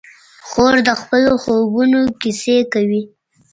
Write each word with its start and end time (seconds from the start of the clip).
خور 0.47 0.75
د 0.87 0.89
خپلو 1.01 1.33
خوبونو 1.43 2.01
کیسې 2.21 2.57
کوي. 2.73 3.01